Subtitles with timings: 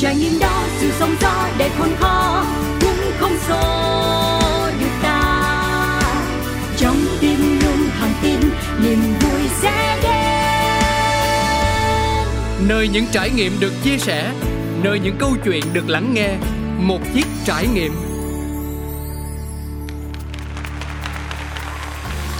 [0.00, 2.44] trải nghiệm đó dù sóng gió đầy khôn khó
[2.80, 3.60] cũng không xô
[4.80, 6.00] được ta.
[6.76, 8.40] Trong tim luôn thẳng tin
[8.82, 10.12] niềm vui sẽ đến.
[12.68, 14.32] Nơi những trải nghiệm được chia sẻ
[14.82, 16.34] nơi những câu chuyện được lắng nghe
[16.78, 17.92] một chiếc trải nghiệm.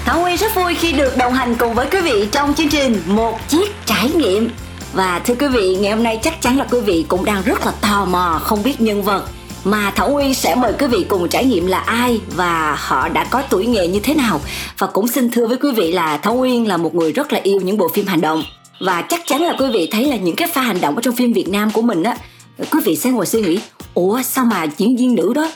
[0.04, 3.02] Thảo Nguyên rất vui khi được đồng hành cùng với quý vị trong chương trình
[3.06, 4.50] Một Chiếc Trải Nghiệm
[4.93, 7.67] và thưa quý vị, ngày hôm nay chắc chắn là quý vị cũng đang rất
[7.67, 9.25] là tò mò không biết nhân vật
[9.64, 13.25] mà Thảo Nguyên sẽ mời quý vị cùng trải nghiệm là ai và họ đã
[13.25, 14.40] có tuổi nghề như thế nào.
[14.79, 17.40] Và cũng xin thưa với quý vị là Thảo Nguyên là một người rất là
[17.43, 18.43] yêu những bộ phim hành động.
[18.80, 21.16] Và chắc chắn là quý vị thấy là những cái pha hành động ở trong
[21.16, 22.16] phim Việt Nam của mình á
[22.71, 23.61] quý vị sẽ ngồi suy nghĩ
[23.94, 25.50] ủa sao mà diễn viên nữ đó?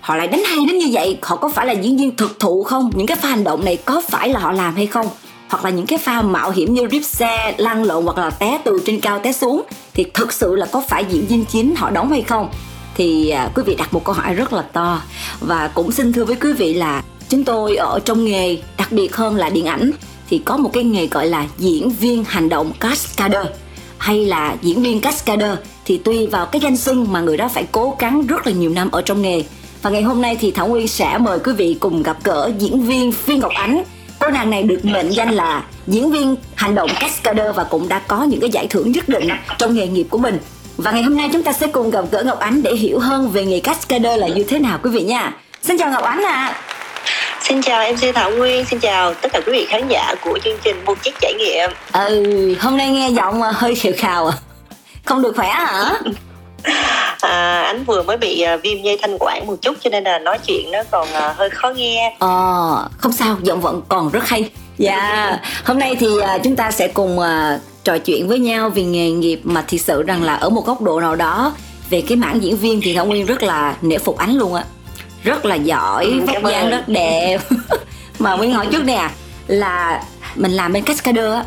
[0.00, 1.18] Họ lại đánh hay đến như vậy?
[1.22, 2.90] Họ có phải là diễn viên thực thụ không?
[2.94, 5.06] Những cái pha hành động này có phải là họ làm hay không?
[5.48, 8.60] Hoặc là những cái pha mạo hiểm như rip xe lăn lộn hoặc là té
[8.64, 9.62] từ trên cao té xuống
[9.94, 12.48] thì thực sự là có phải diễn viên chính họ đóng hay không?
[12.94, 15.02] Thì à, quý vị đặt một câu hỏi rất là to.
[15.40, 19.16] Và cũng xin thưa với quý vị là chúng tôi ở trong nghề đặc biệt
[19.16, 19.90] hơn là điện ảnh
[20.30, 23.46] thì có một cái nghề gọi là diễn viên hành động cascader.
[23.98, 27.66] Hay là diễn viên cascader thì tùy vào cái danh xưng mà người đó phải
[27.72, 29.44] cố gắng rất là nhiều năm ở trong nghề.
[29.82, 32.80] Và ngày hôm nay thì Thảo Nguyên sẽ mời quý vị cùng gặp gỡ diễn
[32.80, 33.82] viên Phi Ngọc Ánh
[34.18, 37.98] cô nàng này được mệnh danh là diễn viên hành động cascader và cũng đã
[37.98, 40.38] có những cái giải thưởng nhất định trong nghề nghiệp của mình
[40.76, 43.28] và ngày hôm nay chúng ta sẽ cùng gặp gỡ Ngọc Ánh để hiểu hơn
[43.28, 46.32] về nghề cascader là như thế nào quý vị nha xin chào Ngọc Ánh ạ
[46.32, 46.62] à.
[47.42, 50.58] Xin chào MC Thảo Nguyên, xin chào tất cả quý vị khán giả của chương
[50.64, 54.36] trình Một Chiếc Trải Nghiệm Ừ, hôm nay nghe giọng hơi khều khào à
[55.04, 55.92] Không được khỏe hả?
[57.20, 60.18] À, anh vừa mới bị uh, viêm dây thanh quản một chút cho nên là
[60.18, 62.16] nói chuyện nó còn uh, hơi khó nghe.
[62.18, 64.50] Ờ không sao giọng vẫn còn rất hay.
[64.78, 65.40] Dạ yeah.
[65.64, 67.18] hôm nay thì uh, chúng ta sẽ cùng
[67.84, 70.82] trò chuyện với nhau về nghề nghiệp mà thực sự rằng là ở một góc
[70.82, 71.52] độ nào đó.
[71.90, 74.64] Về cái mảng diễn viên thì thảo nguyên rất là nể phục ánh luôn á.
[75.22, 77.38] Rất là giỏi ừ, vóc dáng rất đẹp.
[78.18, 79.08] Mà nguyên hỏi trước nè
[79.46, 80.02] là
[80.34, 81.44] mình làm bên cascader á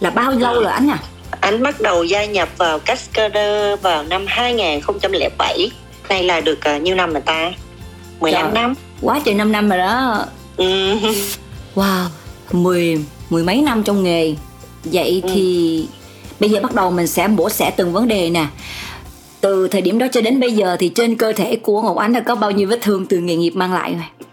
[0.00, 0.98] là bao lâu rồi anh à
[1.40, 5.70] anh bắt đầu gia nhập vào Cascader vào năm 2007
[6.08, 7.52] Nay là được uh, nhiêu năm mà ta?
[8.20, 8.74] 15 Trời, năm.
[9.00, 10.24] Quá trời 5 năm rồi đó.
[10.56, 10.94] Ừ.
[11.74, 12.06] Wow
[12.52, 14.34] mười mười mấy năm trong nghề.
[14.84, 15.30] Vậy ừ.
[15.34, 15.86] thì
[16.40, 18.46] Bây giờ bắt đầu mình sẽ bổ sẻ từng vấn đề nè.
[19.40, 22.12] Từ thời điểm đó cho đến bây giờ Thì trên cơ thể của Ngọc Ánh
[22.12, 24.28] đã có bao nhiêu vết thương từ nghề nghiệp mang lại rồi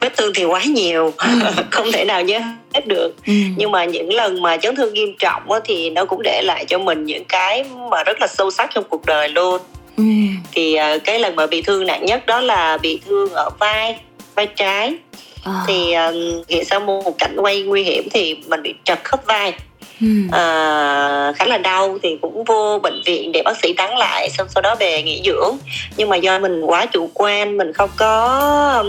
[0.00, 1.28] vết thương thì quá nhiều ừ.
[1.70, 2.40] không thể nào nhớ
[2.74, 3.32] hết được ừ.
[3.56, 6.78] nhưng mà những lần mà chấn thương nghiêm trọng thì nó cũng để lại cho
[6.78, 9.60] mình những cái mà rất là sâu sắc trong cuộc đời luôn
[9.96, 10.04] ừ.
[10.52, 13.96] thì uh, cái lần mà bị thương nặng nhất đó là bị thương ở vai
[14.34, 14.94] vai trái
[15.44, 15.52] à.
[15.66, 19.54] thì uh, hiện sau một cảnh quay nguy hiểm thì mình bị trật khớp vai
[20.00, 20.06] Ừ.
[20.32, 24.46] À, khá là đau thì cũng vô bệnh viện để bác sĩ tán lại xong
[24.54, 25.56] sau đó về nghỉ dưỡng
[25.96, 28.84] nhưng mà do mình quá chủ quan mình không có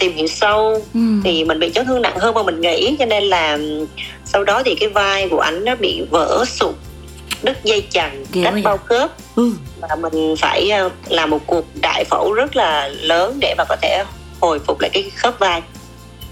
[0.00, 1.00] tìm hiểu sâu ừ.
[1.24, 3.58] thì mình bị chấn thương nặng hơn mà mình nghĩ cho nên là
[4.24, 6.74] sau đó thì cái vai của anh nó bị vỡ sụt
[7.42, 9.52] đứt dây chằng cách bao khớp ừ.
[9.80, 13.76] và mình phải ờ, làm một cuộc đại phẫu rất là lớn để mà có
[13.82, 14.04] thể
[14.40, 15.62] hồi phục lại cái khớp vai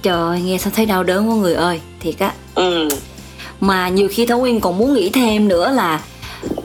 [0.03, 2.89] trời ơi nghe sao thấy đau đớn quá người ơi thiệt á ừ.
[3.61, 6.01] mà nhiều khi thảo nguyên còn muốn nghĩ thêm nữa là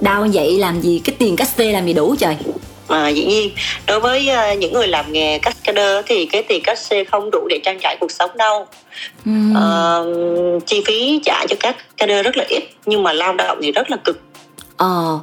[0.01, 2.37] đau vậy làm gì cái tiền cách xê làm gì đủ trời
[2.93, 3.51] mà dĩ nhiên
[3.87, 7.47] đối với uh, những người làm nghề cascader thì cái tiền cát xê không đủ
[7.49, 8.67] để trang trải cuộc sống đâu.
[9.29, 9.53] Uhm.
[9.55, 13.71] uh, chi phí trả cho các cascader rất là ít nhưng mà lao động thì
[13.71, 14.21] rất là cực.
[14.77, 15.19] Ờ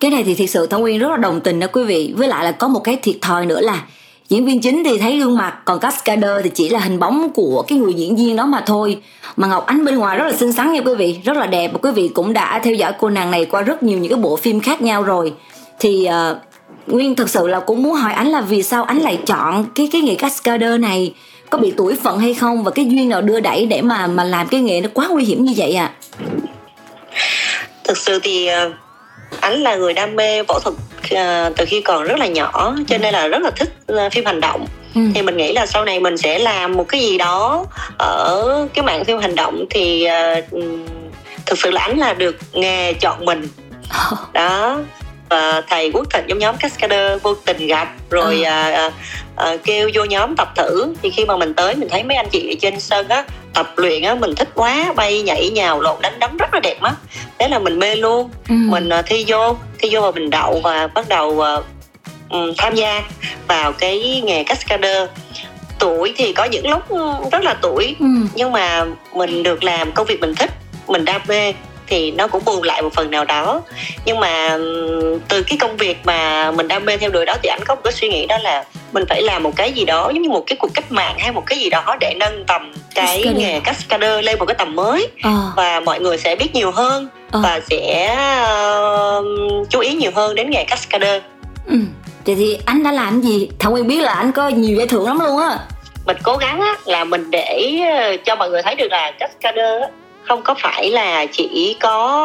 [0.00, 2.12] cái này thì thực sự thảo nguyên rất là đồng tình đó quý vị.
[2.16, 3.82] Với lại là có một cái thiệt thòi nữa là
[4.28, 7.64] diễn viên chính thì thấy gương mặt còn cascader thì chỉ là hình bóng của
[7.68, 8.98] cái người diễn viên đó mà thôi.
[9.36, 11.70] Mà ngọc ánh bên ngoài rất là xinh xắn nha quý vị rất là đẹp.
[11.72, 14.20] Và quý vị cũng đã theo dõi cô nàng này qua rất nhiều những cái
[14.20, 15.32] bộ phim khác nhau rồi.
[15.80, 16.36] Thì uh,
[16.90, 19.88] nguyên thực sự là cũng muốn hỏi anh là vì sao anh lại chọn cái
[19.92, 21.14] cái nghề cascader này?
[21.50, 22.64] Có bị tuổi phận hay không?
[22.64, 25.24] Và cái duyên nào đưa đẩy để mà mà làm cái nghề nó quá nguy
[25.24, 25.92] hiểm như vậy à
[27.88, 28.72] thực sự thì ờ,
[29.40, 32.98] anh là người đam mê võ thuật uh, từ khi còn rất là nhỏ cho
[32.98, 34.66] nên là rất là thích uh, phim hành động.
[34.94, 35.00] Ừ.
[35.14, 37.66] thì mình nghĩ là sau này mình sẽ làm một cái gì đó
[37.98, 40.62] ở cái mạng phim hành động thì uh,
[41.46, 43.48] thực sự là anh là được nghề chọn mình.
[44.32, 44.78] Đó
[45.34, 48.92] uh, thầy quốc thịnh trong nhóm cascader vô tình gặp rồi uh, uh,
[49.54, 50.94] uh, kêu vô nhóm tập thử.
[51.02, 53.72] Thì khi mà mình tới mình thấy mấy anh chị ở trên sân á tập
[53.76, 56.94] luyện á mình thích quá bay nhảy nhào lộn đánh đấm rất là đẹp mắt.
[57.38, 58.30] Thế là mình mê luôn.
[58.48, 58.54] Ừ.
[58.54, 61.64] mình uh, thi vô thi vô và mình đậu và bắt đầu uh,
[62.30, 63.02] um, tham gia
[63.48, 65.08] vào cái nghề cascader.
[65.78, 66.82] Tuổi thì có những lúc
[67.32, 68.06] rất là tuổi ừ.
[68.34, 68.84] nhưng mà
[69.14, 70.50] mình được làm công việc mình thích
[70.86, 71.52] mình đam mê
[71.88, 73.62] thì nó cũng bù lại một phần nào đó
[74.04, 74.58] nhưng mà
[75.28, 77.80] từ cái công việc mà mình đam mê theo đuổi đó thì anh có một
[77.84, 80.44] cái suy nghĩ đó là mình phải làm một cái gì đó giống như một
[80.46, 83.42] cái cuộc cách mạng hay một cái gì đó để nâng tầm cái cascader.
[83.42, 85.52] nghề cascader lên một cái tầm mới à.
[85.56, 87.40] và mọi người sẽ biết nhiều hơn à.
[87.42, 88.16] và sẽ
[89.18, 89.24] uh,
[89.70, 91.22] chú ý nhiều hơn đến nghề cascader
[91.66, 91.76] ừ.
[92.26, 93.48] Vậy thì anh đã làm gì?
[93.58, 95.58] Thảo Nguyên biết là anh có nhiều giải thưởng lắm luôn á
[96.06, 99.82] Mình cố gắng á, là mình để ờ, cho mọi người thấy được là cascader
[100.28, 102.24] không có phải là chỉ có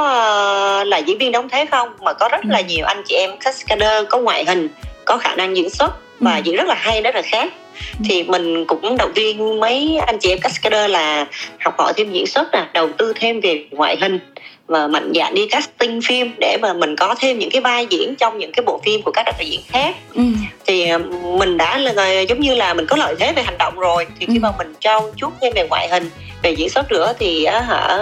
[0.81, 2.47] uh, là diễn viên đóng thế không mà có rất ừ.
[2.51, 4.69] là nhiều anh chị em cascader có ngoại hình
[5.05, 6.41] có khả năng diễn xuất và ừ.
[6.43, 7.62] diễn rất là hay rất là khác ừ.
[8.05, 11.25] Thì mình cũng động viên mấy anh chị em cascader là
[11.59, 14.19] học hỏi thêm diễn xuất nè đầu tư thêm về ngoại hình
[14.67, 18.15] và mạnh dạn đi casting phim để mà mình có thêm những cái vai diễn
[18.15, 19.95] trong những cái bộ phim của các đạo diễn khác.
[20.15, 20.23] Ừ.
[20.65, 20.97] thì ờ,
[21.37, 24.07] mình đã là giống như là mình có lợi thế về hành động rồi.
[24.19, 24.39] Thì khi ừ.
[24.41, 26.09] mà mình trau chút thêm về ngoại hình
[26.43, 27.97] về diễn xuất nữa thì hả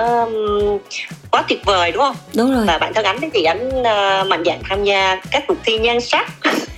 [1.31, 2.15] quá tuyệt vời đúng không?
[2.35, 2.65] Đúng rồi.
[2.67, 6.01] Và bản thân anh thì anh uh, mạnh dạn tham gia các cuộc thi nhan
[6.01, 6.31] sắc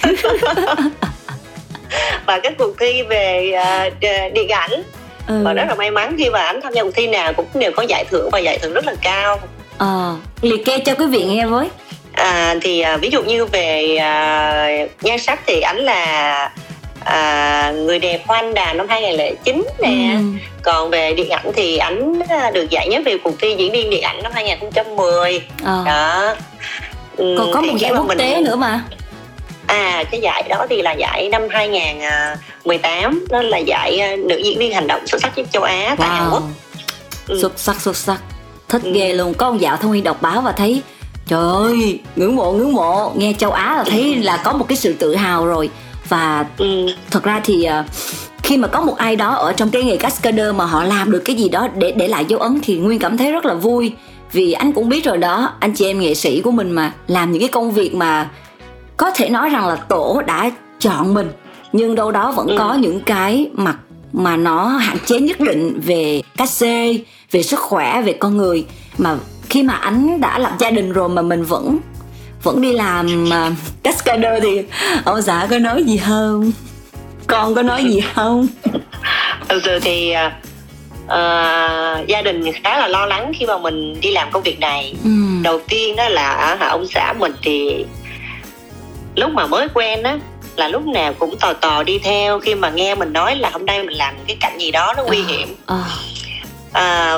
[2.25, 3.51] và các cuộc thi về
[3.87, 4.83] uh, điện ảnh.
[5.27, 5.41] Ừ.
[5.43, 7.71] và rất là may mắn khi mà anh tham gia cuộc thi nào cũng đều
[7.75, 9.39] có giải thưởng và giải thưởng rất là cao.
[9.77, 11.69] Ờ liệt kê cho quý vị nghe với.
[12.13, 14.67] À, thì à, ví dụ như về à,
[15.01, 16.49] nhan sắc thì ảnh là
[17.05, 20.13] à, người đẹp hoa anh đào năm 2009 nè.
[20.13, 20.19] Ừ.
[20.61, 23.89] còn về điện ảnh thì ảnh à, được giải nhất về cuộc thi diễn viên
[23.89, 25.83] điện ảnh năm 2010 ờ.
[25.85, 26.35] đó.
[27.17, 28.83] Ừ, còn có một giải quốc tế nữa mà
[29.67, 34.59] à cái giải đó thì là giải năm 2018 đó là giải à, nữ diễn
[34.59, 36.13] viên hành động xuất sắc nhất châu Á tại wow.
[36.13, 36.43] Hàn Quốc
[37.27, 37.41] ừ.
[37.41, 38.21] xuất sắc xuất sắc
[38.69, 38.91] thích ừ.
[38.93, 40.81] ghê luôn có ông dạo thông nguyên đọc báo và thấy
[41.27, 44.77] trời ơi ngưỡng mộ ngưỡng mộ nghe châu á là thấy là có một cái
[44.77, 45.69] sự tự hào rồi
[46.09, 46.87] và ừ.
[47.11, 47.85] thật ra thì uh,
[48.43, 51.21] khi mà có một ai đó ở trong cái nghề cascader mà họ làm được
[51.25, 53.93] cái gì đó để để lại dấu ấn thì nguyên cảm thấy rất là vui
[54.31, 57.31] vì anh cũng biết rồi đó anh chị em nghệ sĩ của mình mà làm
[57.31, 58.29] những cái công việc mà
[58.97, 61.31] có thể nói rằng là tổ đã chọn mình
[61.71, 62.55] nhưng đâu đó vẫn ừ.
[62.57, 63.77] có những cái mặt
[64.13, 66.99] mà nó hạn chế nhất định về cách xê
[67.31, 68.65] về sức khỏe về con người
[68.97, 69.15] mà
[69.49, 71.77] khi mà anh đã lập gia đình rồi mà mình vẫn
[72.43, 73.53] vẫn đi làm uh,
[73.83, 74.61] cascader thì
[75.05, 76.51] ông xã có nói gì không
[77.27, 78.47] con có nói gì không
[79.49, 80.13] thực sự thì
[81.05, 84.95] uh, gia đình khá là lo lắng khi mà mình đi làm công việc này
[85.03, 85.09] ừ.
[85.43, 87.85] đầu tiên đó là ông xã mình thì
[89.15, 90.19] lúc mà mới quen á
[90.55, 93.65] là lúc nào cũng tò tò đi theo khi mà nghe mình nói là hôm
[93.65, 95.55] nay mình làm cái cảnh gì đó nó nguy à, hiểm.
[95.65, 95.75] à.
[95.75, 95.85] à,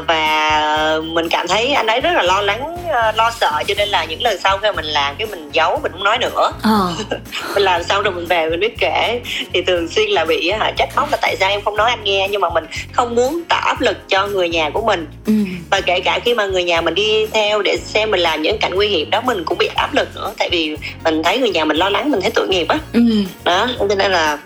[0.07, 3.90] và mình cảm thấy anh ấy rất là lo lắng ờ, lo sợ cho nên
[3.90, 6.80] là những lần sau khi mình làm cái mình giấu mình không nói nữa à.
[7.56, 9.22] mình làm xong rồi mình về mình biết kể
[9.54, 12.04] thì thường xuyên là bị hả trách móc là tại sao em không nói anh
[12.04, 15.34] nghe nhưng mà mình không muốn tạo áp lực cho người nhà của mình ừ.
[15.69, 18.58] và kể cả khi mà người nhà mình đi theo để xem mình làm những
[18.58, 21.50] cảnh nguy hiểm đó mình cũng bị áp lực nữa tại vì mình thấy người
[21.50, 23.01] nhà mình lo lắng mình thấy tội nghiệp á ừ.
[23.44, 24.38] đó cho nên là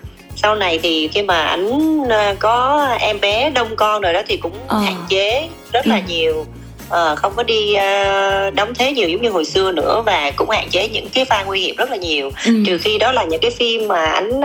[0.42, 4.38] sau này thì khi mà ảnh ờ, có em bé đông con rồi đó thì
[4.38, 4.80] cũng ờ.
[4.80, 6.02] hạn chế rất là ừ.
[6.08, 6.46] nhiều
[6.88, 10.50] uh, không có đi uh, đóng thế nhiều giống như hồi xưa nữa và cũng
[10.50, 12.54] hạn chế những cái pha nguy hiểm rất là nhiều ừ.
[12.66, 14.42] trừ khi đó là những cái phim mà ảnh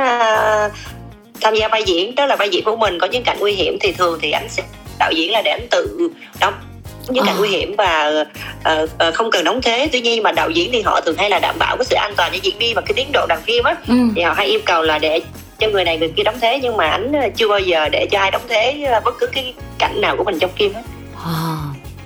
[1.40, 3.78] tham gia vai diễn đó là vai diễn của mình có những cảnh nguy hiểm
[3.80, 4.62] thì thường thì ảnh sẽ
[4.98, 6.10] đạo diễn là để ảnh tự
[6.40, 6.54] đóng
[7.08, 7.38] những cảnh à.
[7.38, 8.24] nguy hiểm và
[8.60, 11.30] uh, uh, không cần đóng thế tuy nhiên mà đạo diễn thì họ thường hay
[11.30, 13.42] là đảm bảo cái sự an toàn cho diễn viên và cái tiến độ đàn
[13.42, 13.94] phim á ừ.
[14.16, 15.20] thì họ hay yêu cầu là để
[15.58, 18.06] cho người này người kia đóng thế nhưng mà ảnh ờ, chưa bao giờ để
[18.10, 20.82] cho ai đóng thế ờ, bất cứ cái cảnh nào của mình trong phim hết.
[21.24, 21.56] À,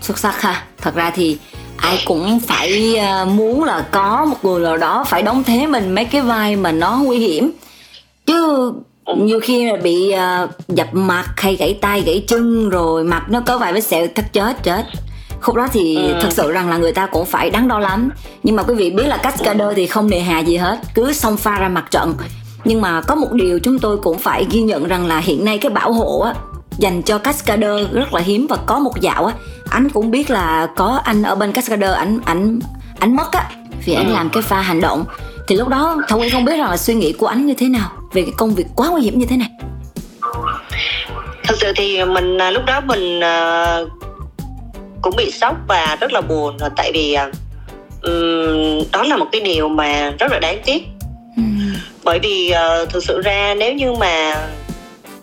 [0.00, 0.62] xuất sắc ha.
[0.78, 1.38] Thật ra thì
[1.76, 6.04] ai cũng phải muốn là có một người nào đó phải đóng thế mình mấy
[6.04, 7.50] cái vai mà nó nguy hiểm.
[8.26, 8.72] Chứ
[9.04, 9.14] ừ.
[9.16, 13.40] nhiều khi mà bị uh, dập mặt hay gãy tay gãy chân rồi mặt nó
[13.46, 14.82] có vài vết sẹo thật chết chết.
[15.40, 16.18] Khúc đó thì ừ.
[16.20, 18.10] thật sự rằng là người ta cũng phải đắn đo lắm.
[18.42, 20.78] Nhưng mà quý vị biết là cascader thì không nề hà gì hết.
[20.94, 22.14] Cứ xông pha ra mặt trận
[22.64, 25.58] nhưng mà có một điều chúng tôi cũng phải ghi nhận rằng là hiện nay
[25.58, 26.34] cái bảo hộ á
[26.78, 29.34] dành cho cascader rất là hiếm và có một dạo á
[29.70, 32.58] anh cũng biết là có anh ở bên cascader anh anh
[32.98, 33.50] anh mất á
[33.84, 34.12] vì anh ừ.
[34.12, 35.04] làm cái pha hành động.
[35.48, 37.68] Thì lúc đó thảo nguyên không biết rằng là suy nghĩ của anh như thế
[37.68, 39.48] nào về cái công việc quá nguy hiểm như thế này.
[41.44, 43.78] Thật sự thì mình à, lúc đó mình à,
[45.02, 46.56] cũng bị sốc và rất là buồn.
[46.76, 47.16] Tại vì
[48.02, 50.86] um, đó là một cái điều mà rất là đáng tiếc
[52.08, 54.46] bởi vì uh, thực sự ra nếu như mà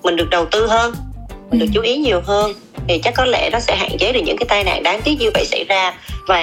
[0.03, 0.93] mình được đầu tư hơn
[1.51, 1.71] mình được ừ.
[1.73, 2.51] chú ý nhiều hơn
[2.87, 5.19] thì chắc có lẽ nó sẽ hạn chế được những cái tai nạn đáng tiếc
[5.19, 5.93] như vậy xảy ra.
[6.27, 6.39] Và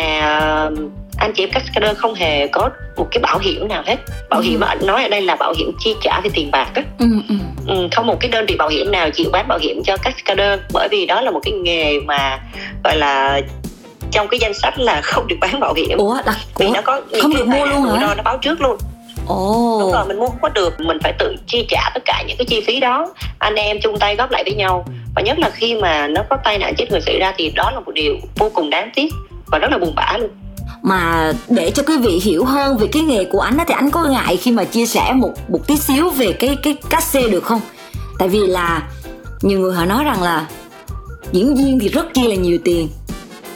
[0.73, 0.79] uh,
[1.17, 3.97] anh chị em cascader không hề có một cái bảo hiểm nào hết.
[4.31, 4.45] Bảo ừ.
[4.45, 6.83] hiểm mà anh nói ở đây là bảo hiểm chi trả về tiền bạc á.
[6.99, 7.35] Ừ, ừ.
[7.67, 10.61] Ừ, không một cái đơn vị bảo hiểm nào chịu bán bảo hiểm cho cascader
[10.73, 12.39] bởi vì đó là một cái nghề mà
[12.85, 13.41] gọi là
[14.11, 15.99] trong cái danh sách là không được bán bảo hiểm.
[15.99, 18.15] Ủa là vì nó có những không cái được mua luôn hả?
[18.17, 18.77] nó báo trước luôn
[19.27, 19.79] ồ.
[19.81, 22.37] Đúng rồi mình mua không có được mình phải tự chi trả tất cả những
[22.37, 23.15] cái chi phí đó.
[23.39, 24.85] Anh em chung tay góp lại với nhau.
[25.15, 27.71] Và nhất là khi mà nó có tai nạn chết người xảy ra thì đó
[27.71, 29.13] là một điều vô cùng đáng tiếc
[29.47, 30.31] và rất là buồn bã luôn.
[30.83, 33.91] Mà để cho quý vị hiểu hơn về cái nghề của anh á thì anh
[33.91, 37.29] có ngại khi mà chia sẻ một một tí xíu về cái cái cách xê
[37.29, 37.61] được không?
[38.19, 38.83] Tại vì là
[39.43, 40.47] nhiều người họ nói rằng là
[41.33, 42.89] diễn viên thì rất chi là nhiều tiền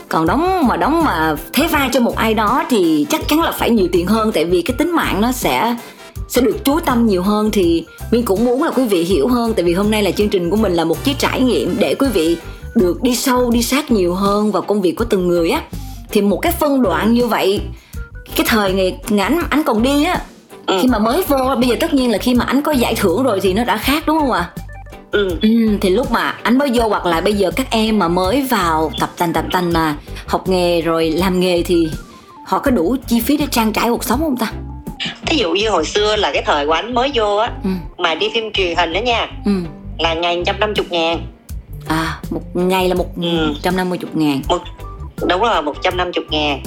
[0.09, 3.51] còn đóng mà đóng mà thế vai cho một ai đó thì chắc chắn là
[3.53, 5.77] phải nhiều tiền hơn tại vì cái tính mạng nó sẽ
[6.29, 7.51] sẽ được chú tâm nhiều hơn.
[7.51, 10.29] Thì Nguyên cũng muốn là quý vị hiểu hơn tại vì hôm nay là chương
[10.29, 12.37] trình của mình là một chiếc trải nghiệm để quý vị
[12.75, 15.63] được đi sâu đi sát nhiều hơn vào công việc của từng người á.
[16.11, 17.61] Thì một cái phân đoạn như vậy
[18.37, 20.21] cái thời ngày, ngày anh còn đi á
[20.67, 20.79] Ừ.
[20.83, 23.23] khi mà mới vô bây giờ tất nhiên là khi mà anh có giải thưởng
[23.23, 24.51] rồi thì nó đã khác đúng không ạ
[25.11, 25.29] ừ.
[25.43, 25.49] ừ,
[25.81, 28.91] thì lúc mà anh mới vô hoặc là bây giờ các em mà mới vào
[29.01, 29.97] tập tành tập tành mà
[30.27, 31.89] học nghề rồi làm nghề thì
[32.47, 34.53] họ có đủ chi phí để trang trải cuộc sống không ta?
[35.27, 37.71] Thí dụ như hồi xưa là cái thời của anh mới vô á ừ.
[37.99, 39.53] mà đi phim truyền hình đó nha ừ.
[39.99, 41.27] là ngày 150 ngàn.
[41.89, 43.55] À một ngày là một Ừ.
[43.63, 44.41] trăm năm mươi chục ngàn.
[44.49, 44.59] Một
[45.29, 46.63] đúng rồi 150 ngàn.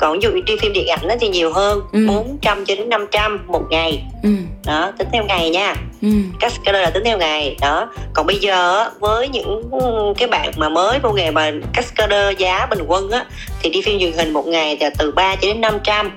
[0.00, 2.06] Còn ví dụ đi phim điện ảnh á thì nhiều hơn Ừ.
[2.08, 4.02] 400 cho đến 500 một ngày.
[4.22, 4.30] Ừ.
[4.66, 5.74] Đó tính theo ngày nha.
[6.02, 6.08] Ừ.
[6.40, 7.56] Cascader là tính theo ngày.
[7.60, 9.70] Đó còn bây giờ với những
[10.18, 13.24] cái bạn mà mới vô nghề mà cascader giá bình quân á
[13.62, 16.10] thì đi phim truyền hình một ngày thì từ 3 cho đến 500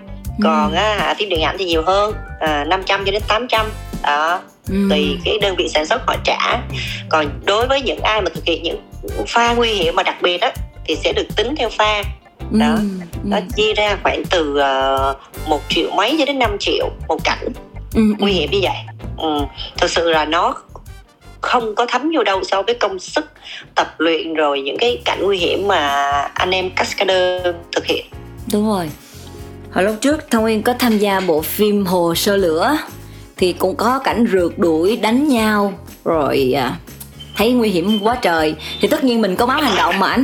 [0.43, 3.65] còn á, phim điện ảnh thì nhiều hơn à, 500 cho đến 800
[4.03, 4.75] đó ừ.
[4.89, 6.61] tùy cái đơn vị sản xuất họ trả.
[7.09, 8.77] Còn đối với những ai mà thực hiện những
[9.27, 10.51] pha nguy hiểm mà đặc biệt á
[10.85, 12.03] thì sẽ được tính theo pha.
[12.51, 12.75] Ừ, đó.
[12.75, 12.83] ừ,
[13.23, 17.47] nó chia ra khoảng từ uh, 1 triệu mấy cho đến 5 triệu một cảnh.
[17.93, 18.15] Ừ, ừ.
[18.19, 18.77] nguy hiểm như vậy.
[19.17, 19.39] Ừ.
[19.77, 20.55] thực sự là nó
[21.41, 23.25] không có thấm vô đâu so với công sức
[23.75, 25.77] tập luyện rồi những cái cảnh nguy hiểm mà
[26.33, 28.05] anh em cascader thực hiện.
[28.51, 28.89] Đúng rồi.
[29.71, 32.77] Hồi lúc trước thông nguyên có tham gia bộ phim hồ sơ lửa
[33.37, 35.73] thì cũng có cảnh rượt đuổi đánh nhau
[36.05, 36.77] rồi à,
[37.35, 38.55] thấy nguy hiểm quá trời.
[38.81, 40.23] Thì tất nhiên mình có máu hành động mà anh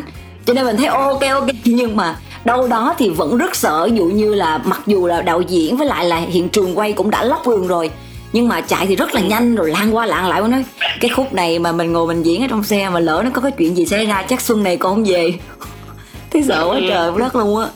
[0.50, 1.48] cho nên mình thấy ok ok.
[1.66, 2.16] Nhưng mà
[2.46, 3.90] đâu đó thì vẫn rất sợ.
[3.94, 7.10] Dụ như là mặc dù là đạo diễn với lại là hiện trường quay cũng
[7.10, 7.92] đã lắp vườn rồi
[8.34, 10.42] nhưng mà chạy thì rất là nhanh rồi lan qua lạng lại.
[10.42, 10.66] Nói
[11.02, 13.42] cái khúc này mà mình ngồi mình diễn ở trong xe mà lỡ nó có
[13.42, 15.34] cái chuyện gì xảy ra chắc xuân này con không về.
[16.32, 17.68] Thấy sợ quá trời quá đất luôn á.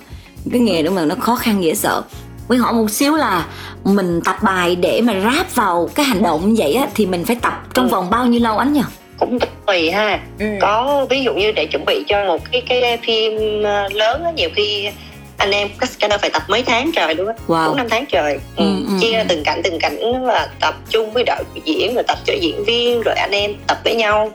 [0.51, 2.01] Cái nghề đó mà nó khó khăn dễ sợ.
[2.47, 3.45] Với hỏi một xíu là
[3.83, 7.25] mình tập bài để mà ráp vào cái hành động như vậy á thì mình
[7.25, 7.91] phải tập trong Ừ.
[7.91, 8.81] vòng bao nhiêu lâu anh nhỉ
[9.25, 10.45] cũng tùy ha Ừ.
[10.61, 14.31] có ví dụ như để chuẩn bị cho một cái cái phim ờ, lớn á
[14.31, 14.89] nhiều khi
[15.37, 17.67] anh em cascader phải tập mấy tháng trời luôn á Wow.
[17.67, 18.63] bốn năm tháng trời ừ.
[18.65, 19.25] Ừ, ừ, chia ra ừ.
[19.29, 23.01] từng cảnh từng cảnh và tập trung với đội diễn rồi tập cho diễn viên
[23.01, 24.31] rồi anh em tập với nhau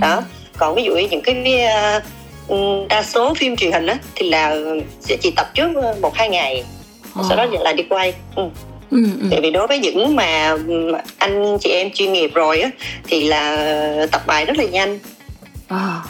[0.00, 0.22] đó
[0.56, 2.00] còn ví dụ như những cái ờ,
[2.48, 2.56] ừ,
[2.88, 4.56] đa số phim truyền hình á thì là
[5.00, 6.64] sẽ chỉ tập trước ờ, một hai ngày
[7.28, 8.42] sau đó là đi quay ừ.
[8.90, 9.26] Ừ, ừ.
[9.30, 12.70] tại vì đối với những mà ừm, anh chị em chuyên nghiệp rồi á
[13.08, 14.98] thì là tập bài rất là nhanh
[15.68, 16.00] À.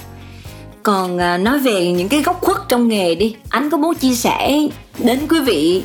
[0.82, 4.58] Còn nói về những cái góc khuất trong nghề đi Anh có muốn chia sẻ
[4.98, 5.82] đến quý vị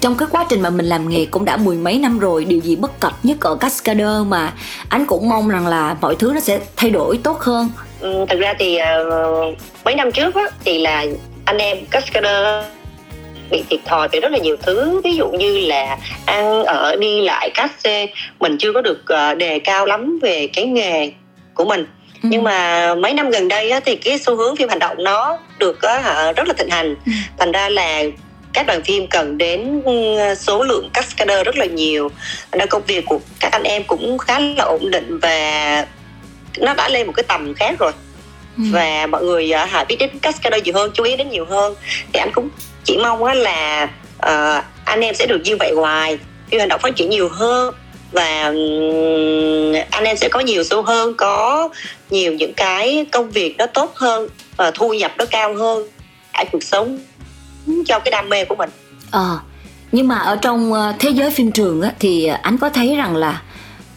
[0.00, 2.60] Trong cái quá trình mà mình làm nghề cũng đã mười mấy năm rồi Điều
[2.60, 4.52] gì bất cập nhất ở Cascader mà
[4.88, 7.68] Anh cũng mong rằng là mọi thứ nó sẽ thay đổi tốt hơn
[8.00, 9.04] Ừ, thực ra thì ờ,
[9.84, 11.04] mấy năm trước á, thì là
[11.44, 12.64] anh em cascader
[13.50, 17.20] bị thiệt thòi về rất là nhiều thứ ví dụ như là ăn ở đi
[17.20, 18.06] lại cát xê
[18.40, 21.10] mình chưa có được ờ, đề cao lắm về cái nghề
[21.54, 21.86] của mình
[22.22, 22.28] Ừ.
[22.32, 25.38] nhưng mà mấy năm gần đây á, thì cái xu hướng phim hành động nó
[25.58, 27.12] được á, rất là thịnh hành Ừ.
[27.38, 28.02] thành ra là
[28.52, 32.10] các đoàn phim cần đến ừ, số lượng cascader rất là nhiều
[32.52, 35.86] ra công việc của các anh em cũng khá là ổn định và
[36.58, 37.92] nó đã lên một cái tầm khác rồi
[38.58, 38.62] Ừ.
[38.72, 41.74] và mọi người uh, hãy biết đến cascader nhiều hơn chú ý đến nhiều hơn
[42.12, 42.48] thì anh cũng
[42.86, 46.18] chỉ mong á là uh, anh em sẽ được như vậy hoài
[46.50, 47.74] phim hành động phát triển nhiều hơn
[48.12, 48.42] và
[49.90, 51.68] anh em sẽ có nhiều số hơn có
[52.10, 55.88] nhiều những cái công việc nó tốt hơn và thu nhập nó cao hơn
[56.32, 56.98] cả cuộc sống
[57.86, 58.70] cho cái đam mê của mình
[59.10, 59.38] Ờ,
[59.92, 63.16] nhưng mà ở trong ờ, thế giới phim trường á, thì anh có thấy rằng
[63.16, 63.42] là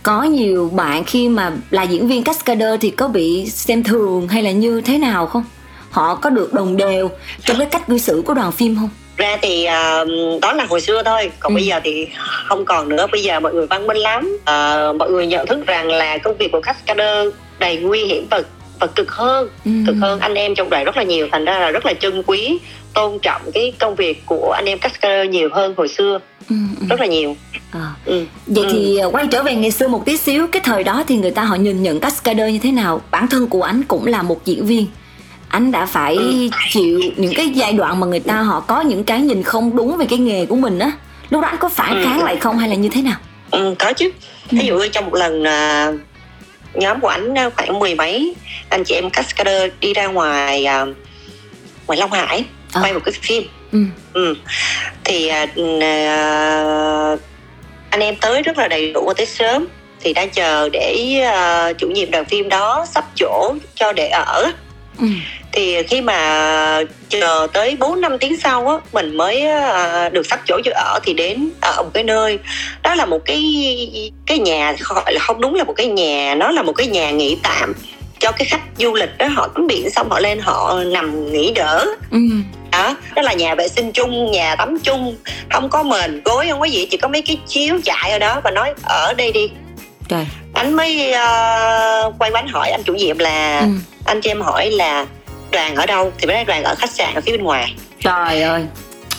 [0.03, 4.43] có nhiều bạn khi mà là diễn viên cascader thì có bị xem thường hay
[4.43, 5.43] là như thế nào không?
[5.91, 7.09] Họ có được đồng đều
[7.45, 8.89] trong cái cách cư xử của đoàn phim không?
[9.17, 10.05] ra thì ờ,
[10.41, 11.55] đó là hồi xưa thôi còn Ừ.
[11.55, 12.07] bây giờ thì
[12.47, 15.65] không còn nữa bây giờ mọi người văn minh lắm Ờ, mọi người nhận thức
[15.67, 17.27] rằng là công việc của cascader
[17.59, 18.41] đầy nguy hiểm và
[18.79, 19.71] và cực hơn Ừ.
[19.87, 22.23] cực hơn anh em trong đoàn rất là nhiều thành ra là rất là trân
[22.27, 22.59] quý
[22.93, 26.19] tôn trọng cái công việc của anh em cascader nhiều hơn hồi xưa
[26.49, 26.85] Ừ, ừ.
[26.89, 27.35] rất là nhiều
[27.71, 27.79] Ờ.
[28.05, 28.25] ừ.
[28.47, 28.69] Vậy Ừ.
[28.71, 31.43] thì quay trở về ngày xưa một tí xíu Cái thời đó thì người ta
[31.43, 34.65] họ nhìn nhận cascader như thế nào Bản thân của anh cũng là một diễn
[34.65, 34.85] viên
[35.49, 36.47] anh đã phải Ừ.
[36.71, 39.97] chịu những cái giai đoạn mà người ta họ có những cái nhìn không đúng
[39.97, 40.91] về cái nghề của mình á
[41.29, 42.01] lúc đó anh có phản Ừ.
[42.05, 43.15] kháng lại không hay là như thế nào
[43.51, 44.11] ừ, có chứ
[44.51, 45.91] ví dụ như trong một lần à,
[46.73, 48.35] nhóm của ảnh à, khoảng mười mấy
[48.69, 50.85] anh chị em cascader đi ra ngoài à,
[51.87, 52.81] ngoài Long Hải Ờ.
[52.83, 53.79] quay một cái phim ừ
[54.13, 54.35] ừ.
[55.03, 55.45] thì à,
[55.81, 57.15] à,
[57.89, 59.67] anh em tới rất là đầy đủ và tới sớm
[60.01, 64.51] thì đang chờ để à, chủ nhiệm đoàn phim đó sắp chỗ cho để ở
[64.99, 65.07] ừ.
[65.51, 70.39] Thì khi mà chờ tới 4 năm tiếng sau á mình mới à, được sắp
[70.45, 72.39] chỗ cho ở thì đến ở một cái nơi.
[72.83, 73.43] Đó là một cái
[74.25, 77.11] cái nhà gọi là không đúng là một cái nhà nó là một cái nhà
[77.11, 77.73] nghỉ tạm
[78.19, 81.51] cho cái khách du lịch đó họ tắm biển xong họ lên họ nằm nghỉ
[81.51, 81.85] đỡ.
[82.11, 82.19] Ừ.
[82.71, 85.15] Đó đó là nhà vệ sinh chung nhà tắm chung.
[85.49, 88.41] Không có mền gối không có gì chỉ có mấy cái chiếu chạy ở đó
[88.43, 89.49] và nói ở đây đi
[90.09, 90.27] trời.
[90.53, 93.67] Anh mới uh, quay quánh hỏi anh chủ nhiệm là ừ.
[94.05, 95.05] anh cho em hỏi là
[95.51, 96.11] đoàn ở đâu?
[96.17, 97.75] Thì mới nói đoàn ở khách sạn ở phía bên ngoài.
[97.99, 98.65] Trời ơi.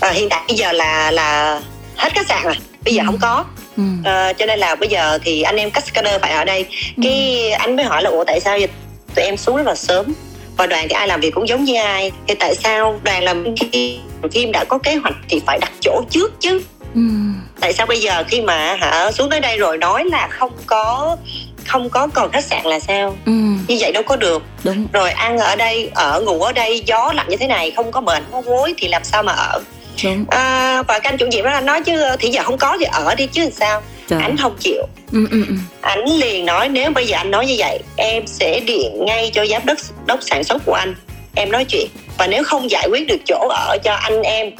[0.01, 1.61] À, hiện tại bây giờ là là
[1.97, 2.55] hết khách sạn rồi.
[2.85, 3.07] Bây giờ Ừ.
[3.07, 3.45] không có.
[3.77, 3.83] Ừ.
[4.05, 6.67] Ờ, cho nên là bây giờ thì anh em cascader phải ở đây.
[7.03, 8.69] Cái anh mới hỏi là ủa tại sao vậy?
[9.15, 10.15] Tụi em xuống rất là sớm.
[10.57, 12.13] Và đoàn thì ai làm việc cũng giống như ai.
[12.27, 13.99] Thì tại sao đoàn làm khi
[14.33, 16.61] phim đã có kế hoạch thì phải đặt chỗ trước chứ?
[16.95, 17.01] Ừ.
[17.61, 21.17] tại sao bây giờ khi mà hả xuống tới đây rồi nói là không có
[21.67, 23.17] không có còn khách sạn là sao?
[23.27, 23.33] Ừ.
[23.69, 24.43] Như vậy đâu có được.
[24.65, 24.87] Đúng.
[24.93, 28.01] Rồi ăn ở đây ở ngủ ở đây gió lạnh như thế này không có
[28.01, 29.61] mền không có gối thì làm sao mà ở?
[30.05, 30.25] Đúng.
[30.31, 33.15] À, và canh chủ nhiệm đó là nói chứ thì giờ không có thì ở
[33.15, 33.83] đi chứ làm sao?
[34.09, 34.21] Trời.
[34.23, 34.83] Anh không chịu.
[35.13, 35.55] Ừ ừ ừ.
[36.17, 39.63] Liền nói nếu bây giờ anh nói như vậy em sẽ điện ngay cho giám
[39.67, 39.77] đốc
[40.07, 40.95] đốc sản xuất của anh.
[41.35, 41.87] Em nói chuyện.
[42.19, 44.51] Và nếu không giải quyết được chỗ ở cho anh em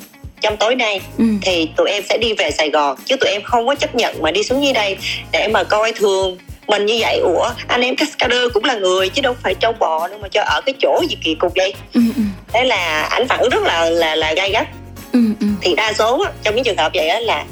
[0.41, 1.25] trong tối nay ừ.
[1.43, 2.97] thì tụi em sẽ đi về Sài Gòn.
[3.05, 4.97] Chứ tụi em không có chấp nhận mà đi xuống dưới đây
[5.33, 6.37] để mà coi thường
[6.69, 7.19] mình như vậy.
[7.19, 10.43] Ủa anh em cascader cũng là người chứ đâu phải trâu bò đâu mà cho
[10.43, 11.75] ở cái chỗ gì kỳ cục vậy?
[11.95, 12.23] Ừ ừ.
[12.53, 14.69] Thế là anh phản ứng rất là là là gay gắt.
[15.13, 15.47] Ừ ừ.
[15.61, 17.45] Thì đa số á, trong những trường hợp vậy á là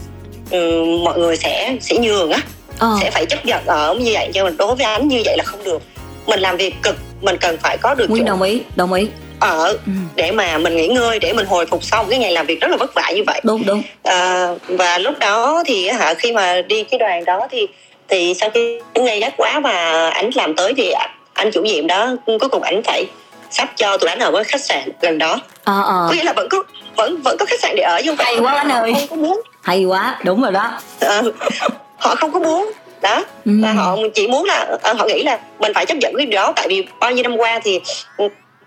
[0.50, 2.40] ừ, mọi người sẽ sẽ nhường á.
[2.79, 2.96] Ờ.
[3.01, 4.31] Sẽ phải chấp nhận ở như vậy.
[4.35, 5.83] Nhưng mà đối với anh như vậy là không được.
[6.27, 8.29] Mình làm việc cực mình cần phải có được nguyên chỗ.
[8.29, 9.09] đồng ý đồng ý
[9.40, 9.92] ở ừ.
[10.14, 12.70] để mà mình nghỉ ngơi để mình hồi phục sau cái ngày làm việc rất
[12.70, 13.40] là vất vả như vậy.
[13.44, 13.83] Đúng đúng.
[14.03, 17.66] À, và lúc đó thì hả khi mà đi cái đoàn đó thì
[18.09, 20.92] thì sau khi ngày gắt quá và ảnh làm tới thì
[21.35, 23.05] anh chủ nhiệm đó cuối cùng ảnh phải
[23.51, 25.40] sắp cho tụi anh ở với khách sạn gần đó.
[25.64, 26.07] Ờ ờ.
[26.09, 26.62] Có nghĩa là vẫn có
[26.96, 28.92] vẫn vẫn có khách sạn để ở nhưng Hay quá anh ơi.
[28.94, 29.40] không có muốn.
[29.62, 30.81] Hay quá đúng rồi đó.
[31.01, 31.22] Ờ,
[31.98, 32.72] họ không có muốn
[33.03, 33.24] đó.
[33.44, 33.53] Ừ.
[33.62, 36.40] là họ chỉ muốn là ờ, họ nghĩ là mình phải chấp nhận cái điều
[36.40, 37.81] đó tại vì bao nhiêu năm qua thì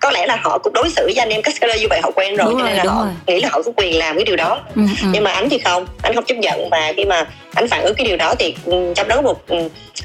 [0.01, 2.35] có lẽ là họ cũng đối xử với anh em cascader như vậy họ quen
[2.35, 3.13] rồi Đúng cho nên là họ rồi.
[3.27, 4.59] nghĩ là họ có quyền làm cái điều đó.
[4.75, 5.07] Ừ ừ.
[5.13, 7.95] Nhưng mà anh thì không anh không chấp nhận và khi mà anh phản ứng
[7.95, 9.41] cái điều đó thì ừ, trong đó có một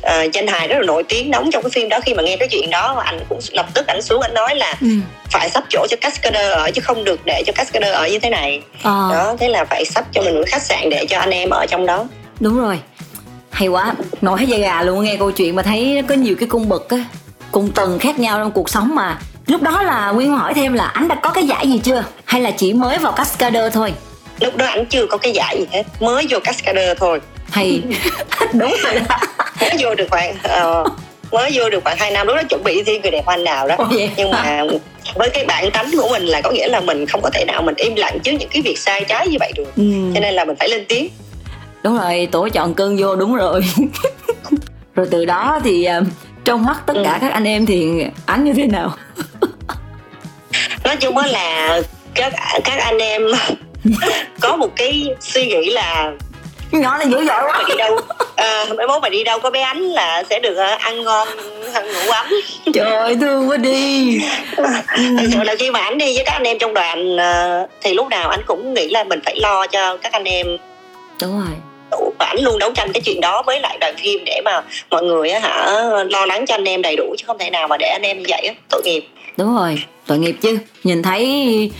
[0.02, 2.00] ờ, danh hài rất là nổi tiếng đóng trong cái phim đó.
[2.04, 4.74] Khi mà nghe cái chuyện đó anh cũng lập tức anh xuống anh nói là
[4.80, 4.88] ừ.
[5.30, 8.30] phải sắp chỗ cho cascader ở chứ không được để cho cascader ở như thế
[8.30, 8.60] này.
[8.82, 9.08] Ờ.
[9.12, 11.66] Đó thế là phải sắp cho mình một khách sạn để cho anh em ở
[11.66, 12.04] trong đó.
[12.40, 12.78] Đúng rồi.
[13.50, 16.68] Hay quá hết da gà luôn nghe câu chuyện mà thấy có nhiều cái cung
[16.68, 17.04] bậc á
[17.50, 20.84] cùng tầng khác nhau trong cuộc sống mà lúc đó là nguyên hỏi thêm là
[20.86, 22.04] anh đã có cái giải gì chưa?
[22.24, 23.92] Hay là chỉ mới vào cascader thôi?
[24.40, 27.20] Lúc đó anh chưa có cái giải gì hết mới vô cascader thôi.
[27.50, 27.82] Hay.
[28.52, 29.16] Đúng rồi đó.
[29.60, 30.84] Mới vô được khoảng ờ,
[31.32, 33.68] mới vô được khoảng 2 năm lúc đó chuẩn bị thi người đẹp anh đào
[33.68, 33.74] đó.
[33.78, 34.10] Ồ, vậy?
[34.16, 34.62] Nhưng mà
[35.14, 37.62] với cái bản tánh của mình là có nghĩa là mình không có thể nào
[37.62, 39.76] mình im lặng trước những cái việc sai trái như vậy được.
[39.76, 39.82] Ừ.
[40.14, 41.08] cho nên là mình phải lên tiếng.
[41.82, 43.60] Đúng rồi tổ chọn cơn vô đúng rồi.
[44.94, 46.00] Rồi từ đó thì à,
[46.44, 47.18] trong mắt tất cả Ừ.
[47.20, 48.94] các anh em thì anh như thế nào
[50.86, 51.80] nói chung á là
[52.14, 52.32] các
[52.64, 53.22] các anh em
[54.40, 56.12] có một cái suy nghĩ là
[56.72, 57.64] nhỏ này dữ dội quá.
[57.68, 57.98] Đi đâu?
[58.36, 61.28] À, mấy mốt mà đi đâu có bé ánh là sẽ được ờ, ăn ngon
[61.74, 62.26] ăn ngủ ấm.
[62.74, 64.18] Trời ơi, thương quá đi.
[64.96, 67.94] Thật sự là khi mà anh đi với các anh em trong đoàn ờ, thì
[67.94, 70.46] lúc nào anh cũng nghĩ là mình phải lo cho các anh em.
[71.20, 71.56] Đúng rồi
[71.98, 74.62] đủ và anh luôn đấu tranh cái chuyện đó với lại đoàn phim để mà
[74.90, 75.66] mọi người á hả
[76.10, 78.18] lo lắng cho anh em đầy đủ chứ không thể nào mà để anh em
[78.18, 79.04] như vậy á tội nghiệp
[79.36, 81.26] đúng rồi tội nghiệp chứ nhìn thấy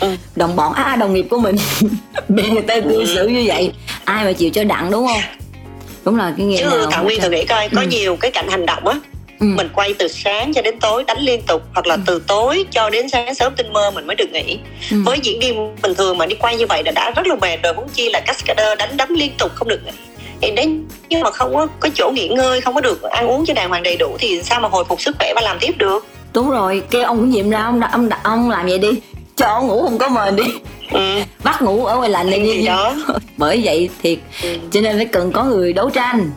[0.00, 0.08] Ừ.
[0.36, 1.56] đồng bọn à đồng nghiệp của mình
[2.28, 3.72] bị người ta cư xử như vậy
[4.04, 5.20] ai mà chịu cho đặng đúng không
[6.04, 7.86] đúng là cái nghề chứ nào thảo nguyên thử nghĩ coi có Ừ.
[7.90, 8.94] nhiều cái cảnh hành động á
[9.40, 9.46] ừ.
[9.56, 12.90] mình quay từ sáng cho đến tối đánh liên tục hoặc là từ tối cho
[12.90, 14.58] đến sáng sớm tinh mơ mình mới được nghỉ.
[14.90, 14.96] Ừ.
[15.04, 17.56] với diễn viên bình thường mà đi quay như vậy là đã rất là mệt
[17.62, 19.92] rồi huống chi là cascader đánh đấm liên tục không được nghỉ.
[20.40, 23.46] Thì đến nhưng mà không có có chỗ nghỉ ngơi không có được ăn uống
[23.46, 25.78] cho đàng hoàng đầy đủ thì sao mà hồi phục sức khỏe và làm tiếp
[25.78, 26.06] được?
[26.34, 28.90] Đúng rồi kêu ông cũng nhiệm ra ông đã ông, đã, ông làm vậy đi.
[29.36, 30.44] Cho ông ngủ không có mền đi.
[30.90, 31.20] Ừ.
[31.44, 32.94] bắt ngủ ở ngoài lạnh đi đó.
[33.36, 34.18] Bởi vậy thiệt.
[34.42, 34.48] Ừ.
[34.70, 36.30] cho nên phải cần có người đấu tranh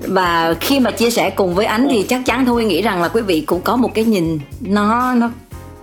[0.00, 3.08] và khi mà chia sẻ cùng với ánh thì chắc chắn thôi nghĩ rằng là
[3.08, 5.30] quý vị cũng có một cái nhìn nó nó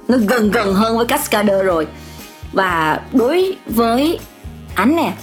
[0.07, 1.87] nó gần gần hơn với cascader rồi
[2.53, 4.19] và đối với
[4.75, 5.13] ánh nè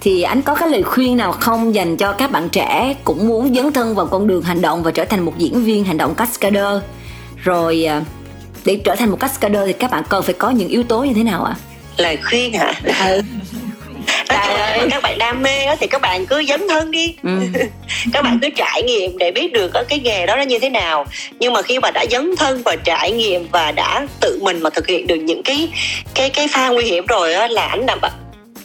[0.00, 3.54] thì anh có cái lời khuyên nào không dành cho các bạn trẻ cũng muốn
[3.54, 6.14] dấn thân vào con đường hành động và trở thành một diễn viên hành động
[6.14, 6.82] cascader
[7.36, 8.02] rồi à,
[8.64, 11.14] để trở thành một cascader thì các bạn cần phải có những yếu tố như
[11.14, 11.56] thế nào ạ?
[11.56, 11.60] À?
[11.96, 12.72] Lời khuyên hả?
[14.28, 17.14] Trời ơi, các bạn đam mê thì các bạn cứ dấn thân đi.
[17.22, 17.30] Ừ.
[18.12, 21.06] các bạn cứ trải nghiệm để biết được cái nghề đó nó như thế nào.
[21.40, 24.70] Nhưng mà khi mà đã dấn thân và trải nghiệm và đã tự mình mà
[24.70, 25.68] thực hiện được những cái
[26.14, 27.98] cái cái pha nguy hiểm rồi á là anh nằm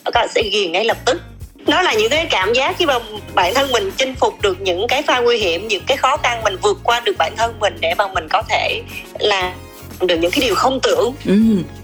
[0.05, 1.21] các bạn sẽ ghiền ngay lập tức.
[1.67, 2.99] Nó là những cái cảm giác khi mà
[3.33, 6.43] bản thân mình chinh phục được những cái pha nguy hiểm những cái khó khăn
[6.43, 8.81] mình vượt qua được bản thân mình để mà mình có thể
[9.19, 9.53] là
[10.01, 11.33] được những cái điều không tưởng ừ.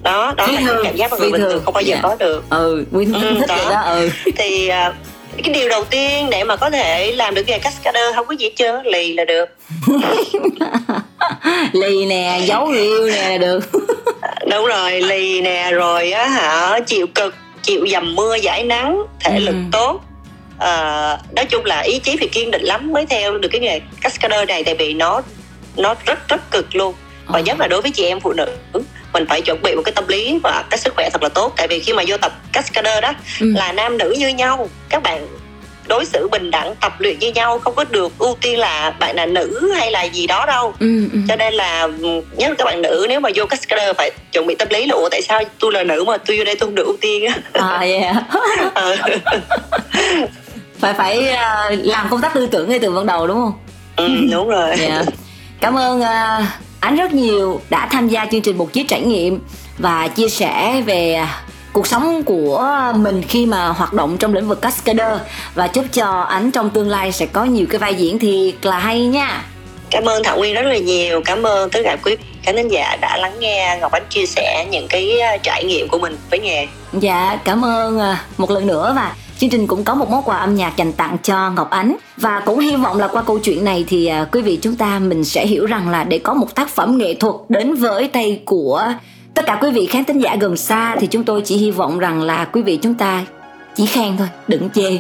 [0.04, 2.04] đó đó là những cảm giác mà người bình thường không bao giờ yeah.
[2.04, 2.10] Dạ.
[2.10, 3.56] có được ừ nguyên ừ, thích đó.
[3.56, 4.96] vậy đó ừ thì uh,
[5.44, 8.46] cái điều đầu tiên để mà có thể làm được nghề cascader không có gì
[8.46, 9.46] hết trơn lì là được
[11.74, 13.72] lì nè giấu yêu nè là được
[14.52, 19.38] đúng rồi lì nè rồi á hả chịu cực chịu dầm mưa giải nắng thể
[19.38, 19.40] ừ.
[19.40, 20.02] lực tốt
[20.60, 23.80] à, nói chung là ý chí phải kiên định lắm mới theo được cái nghề
[24.02, 25.22] cascader này tại vì nó
[25.78, 26.94] nó rất rất cực luôn
[27.28, 28.48] và nhất là đối với chị em phụ nữ
[29.14, 31.54] mình phải chuẩn bị một cái tâm lý và cái sức khỏe thật là tốt
[31.58, 33.52] tại vì khi mà vô tập cascader đó ừ.
[33.56, 35.28] là nam nữ như nhau các bạn
[35.88, 39.16] đối xử bình đẳng tập luyện như nhau không có được ưu tiên là bạn
[39.16, 41.20] là nữ hay là gì đó đâu ừ, ừ.
[41.28, 44.48] cho nên là ừ, nhất là các bạn nữ nếu mà vô cascader phải chuẩn
[44.48, 46.68] bị tâm lý là ủa tại sao tôi là nữ mà tôi vô đây tôi
[46.68, 48.16] không được ưu tiên á à yeah.
[48.76, 48.96] ừ.
[50.80, 53.54] phải phải uh, làm công tác tư tưởng ngay từ ban đầu đúng không
[53.96, 55.06] ừ, đúng rồi yeah.
[55.62, 56.46] cảm ơn uh,
[56.84, 59.40] anh rất nhiều đã tham gia chương trình một chiếc trải nghiệm
[59.78, 61.26] và chia sẻ về
[61.74, 65.20] cuộc sống của mình khi mà hoạt động trong lĩnh vực cascader.
[65.56, 68.80] Và chúc cho anh trong tương lai sẽ có nhiều cái vai diễn thiệt là
[68.80, 69.46] hay nha.
[69.90, 71.22] Cảm ơn thảo nguyên rất là nhiều.
[71.26, 74.66] Cảm ơn tất cả quý khán thính giả đã lắng nghe ngọc ánh chia sẻ
[74.72, 76.68] những cái à, trải nghiệm của mình với nghề.
[76.94, 80.38] Dạ cảm ơn à, một lần nữa và chương trình cũng có một món quà
[80.38, 81.96] âm nhạc dành tặng cho ngọc ánh.
[82.18, 85.00] Và cũng hy vọng là qua câu chuyện này thì à, quý vị chúng ta
[85.00, 88.42] mình sẽ hiểu rằng là để có một tác phẩm nghệ thuật đến với tay
[88.46, 88.84] của
[89.34, 92.00] tất cả quý vị khán thính giả gần xa thì chúng tôi chỉ hy vọng
[92.00, 93.26] rằng là quý vị chúng ta
[93.76, 95.00] chỉ khen thôi đừng chê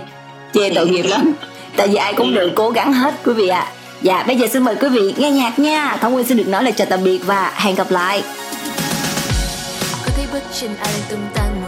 [0.53, 1.33] chê tội nghiệp lắm.
[1.75, 3.59] Tại vì ai cũng được cố gắng hết quý vị ạ.
[3.59, 3.71] À.
[4.01, 5.97] dạ bây giờ xin mời quý vị nghe nhạc nha.
[6.01, 8.23] Thảo nguyên xin được nói lời chào tạm biệt và hẹn gặp lại.
[10.05, 11.62] Có thấy bước chân ai tung tăng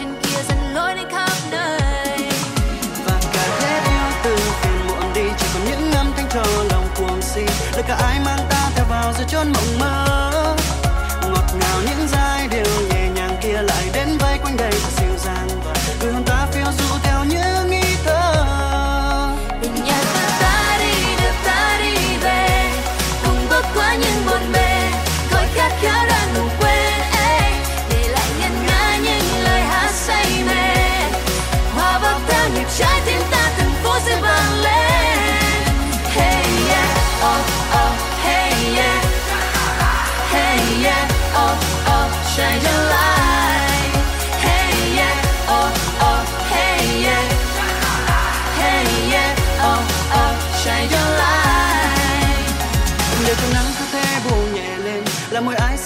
[0.00, 0.23] để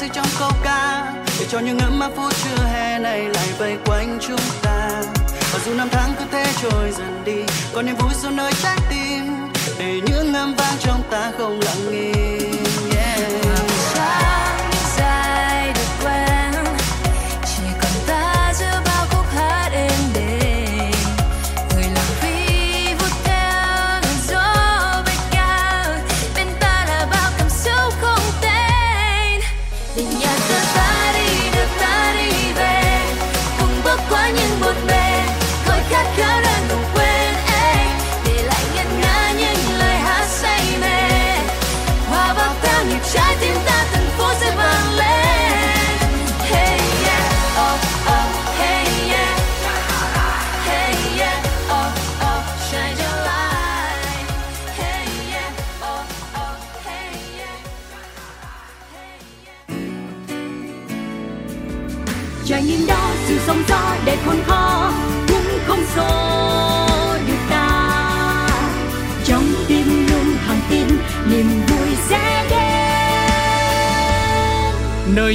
[0.06, 1.12] trong câu ca.
[1.40, 5.02] Để cho những ấm áp phút trưa hè này lại vây quanh chúng ta.
[5.52, 7.42] Và dù năm tháng cứ thế trôi dần đi,
[7.74, 9.37] còn niềm vui sâu nơi trái tim.
[9.78, 12.67] Để những âm vang trong ta không lặng im